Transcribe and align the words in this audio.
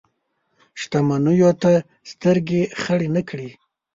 شتمنیو 0.81 1.51
ته 1.61 1.71
سترګې 2.11 2.61
خړې 2.81 3.07
نه 3.15 3.21
کړي. 3.29 3.49